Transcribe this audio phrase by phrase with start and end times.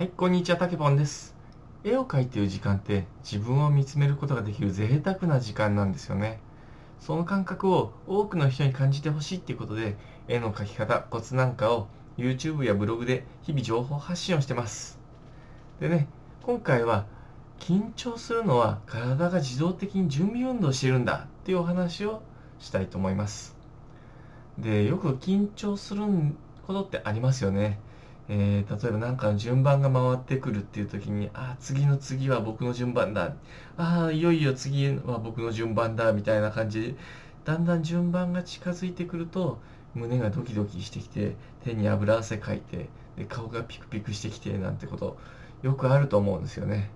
[0.00, 1.36] はい、こんにちは、たけぽんです。
[1.84, 6.40] 絵を描いている時間って自分を見つめることができる贅沢な時間なんですよね。
[6.98, 11.86] その感覚を多くの人に感じてほしいっていうことで、絵の描き方、コツなんかを
[12.16, 14.98] YouTube やブログで日々情報発信をしてます。
[15.80, 16.08] でね、
[16.44, 17.04] 今回は
[17.58, 22.22] 緊張するのは体が自動的に準備運動してるんだっていうお話を
[22.58, 23.54] したいと思います。
[24.56, 26.04] で、よく緊張する
[26.66, 27.78] ことってありますよね。
[28.30, 33.34] えー例えば何かの順番が回ってくるっていう時に、ああ、次の次は僕の順番だ。
[33.76, 36.94] ああ、いよいよ次は僕の順番だ、みたいな感じで、
[37.44, 39.58] だんだん順番が近づいてくると、
[39.94, 45.18] 胸がドキドキしてきて、手に油汗かいて、で顔がピクピクしてきて、なんてこと、
[45.62, 46.90] よくあると思うんですよね。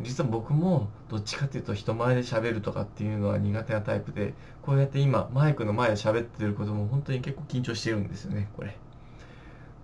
[0.00, 8.76] 実は僕もどっちかっていうと人前で喋るとかっていうのは苦手なタイプで、こうやって今マイクの前で喋ってることも本当に結構緊張してるんですよね、これ。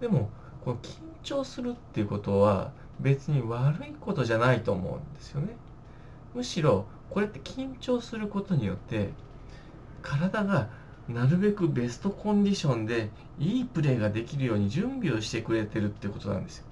[0.00, 0.30] でも、
[0.64, 0.90] この緊
[1.22, 5.56] 張するっていうことは別に悪いことじゃないと思うんですよね。
[6.34, 9.10] むしろこれって緊張することによって
[10.02, 10.68] 体が
[11.08, 16.64] なるべくベストコンディションでいいプレーができるように準備をしてくれてるってことなんですよ。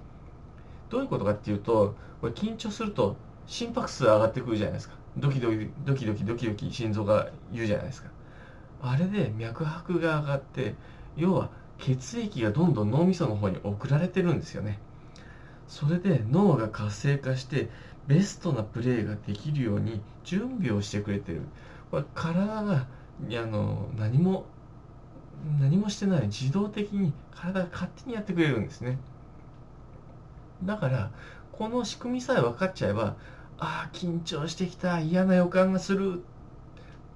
[0.88, 4.94] どういうことかっていうと、これ緊張すると心拍数上がってくるじゃないですか。
[5.16, 8.08] ドキドキドキドキドキドキ心臓が言うじゃないですか。
[8.82, 10.74] あれで脈拍が上がって、
[11.16, 11.50] 要は
[11.80, 14.78] 血液がどんどん脳みその方に送られてるんですよね。
[15.66, 17.70] それで脳が活性化して
[18.06, 21.42] ベストなプレーができるように準備をしてくれてる。
[21.90, 24.46] これ体があの何も
[25.60, 28.98] 何もしてない自動的に体が勝手にやってくれるんですね。
[30.64, 31.10] だから
[31.52, 33.16] この仕組みさえ分かっちゃえば
[33.58, 36.22] ああ緊張してきた嫌な予感がする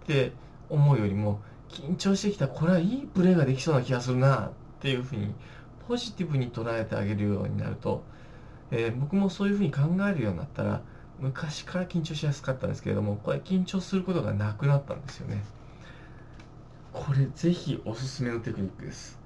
[0.05, 0.33] って
[0.69, 1.41] 思うよりも
[1.75, 5.35] 緊張してきたこれはいいプレーができそうな気がするなっていうふうに
[5.89, 8.03] ポジティブに捉えてあげるようになると、
[8.71, 10.81] えー僕もそういうふうに考えるようになったら
[11.21, 15.43] 昔から緊張しやすかったんですけれどもこれ緊張することがなくなったんですよね。
[16.93, 19.19] これぜひおすすめのテクニックです。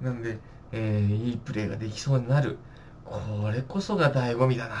[0.00, 0.38] なので、
[0.72, 2.58] えーいいプレーができそうになる。
[3.04, 3.20] こ
[3.52, 4.74] れこそが醍醐味だな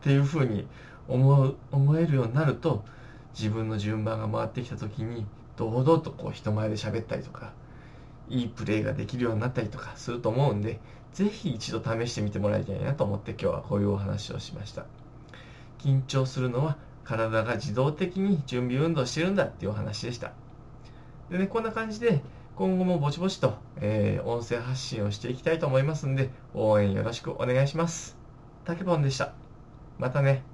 [0.00, 0.66] っていうふうに
[1.08, 2.84] 思う思えるようになると
[3.38, 5.24] 自分の順番が回ってきた時に
[5.60, 7.52] 堂々とこう人前で喋ったりとか
[8.30, 10.80] いいプレーができるようになったりとかすると思うんで
[11.12, 14.86] ぜひ一度試してみてもらいたいなと思って今日はこういうお話をしました。
[15.78, 20.32] 緊張するのは体が自動的に準備運動してるんだっていうお話でした。
[21.30, 22.22] でねこんな感じで
[22.54, 28.16] 今後もぼちぼちと、えー音声発信をしていきたいと思いますんで応援よろしくお願いします。
[28.64, 29.32] たけぽんでした。
[29.98, 30.49] またね。